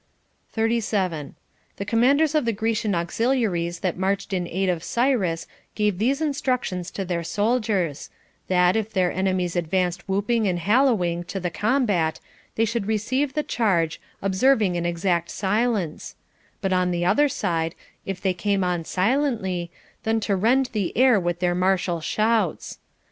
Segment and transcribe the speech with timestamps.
[0.53, 1.35] 37.
[1.77, 6.89] The commanders of the Grecian auxiliaries that marched in aid of Cyrus gave these instructions
[6.89, 8.09] to their soldiers,
[8.47, 12.19] that, if their enemies advanced whooping and hal lowing to the combat,
[12.55, 16.15] they should receive the charge, observing an exact silence;
[16.61, 19.69] but on the other side, if they came on silently,
[20.01, 22.79] then to rend the air with their martial shouts.